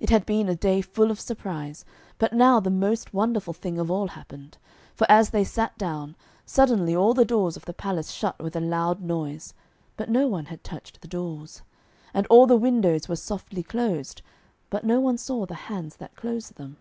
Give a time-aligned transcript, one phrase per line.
[0.00, 1.84] It had been a day full of surprise,
[2.18, 4.58] but now the most wonderful thing of all happened.
[4.96, 8.60] For as they sat down, suddenly all the doors of the palace shut with a
[8.60, 9.54] loud noise,
[9.96, 11.62] but no one had touched the doors.
[12.12, 14.22] And all the windows were softly closed,
[14.70, 16.78] but no one saw the hands that closed them.